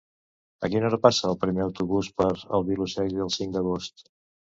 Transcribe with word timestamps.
A 0.67 0.69
quina 0.73 0.87
hora 0.87 0.97
passa 1.03 1.27
el 1.31 1.37
primer 1.43 1.61
autobús 1.65 2.09
per 2.21 2.27
el 2.59 2.65
Vilosell 2.71 3.21
el 3.27 3.31
cinc 3.37 3.55
d'agost? 3.57 4.05